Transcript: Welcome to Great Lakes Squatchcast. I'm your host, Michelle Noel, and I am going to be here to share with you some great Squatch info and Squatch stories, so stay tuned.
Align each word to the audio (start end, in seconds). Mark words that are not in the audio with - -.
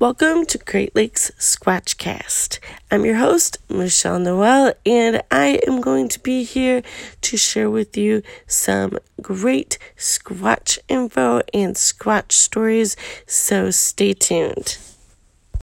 Welcome 0.00 0.46
to 0.46 0.58
Great 0.58 0.94
Lakes 0.94 1.32
Squatchcast. 1.40 2.60
I'm 2.88 3.04
your 3.04 3.16
host, 3.16 3.58
Michelle 3.68 4.20
Noel, 4.20 4.74
and 4.86 5.20
I 5.28 5.58
am 5.66 5.80
going 5.80 6.06
to 6.10 6.20
be 6.20 6.44
here 6.44 6.84
to 7.22 7.36
share 7.36 7.68
with 7.68 7.96
you 7.96 8.22
some 8.46 8.98
great 9.20 9.76
Squatch 9.96 10.78
info 10.86 11.42
and 11.52 11.74
Squatch 11.74 12.30
stories, 12.30 12.94
so 13.26 13.72
stay 13.72 14.12
tuned. 14.12 14.78